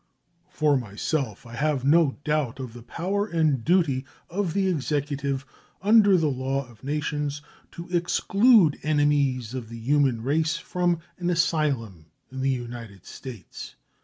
[0.49, 5.45] For myself, I have no doubt of the power and duty of the Executive,
[5.79, 7.43] under the law of nations,
[7.73, 13.75] to exclude enemies of the human race from an asylum in the United States.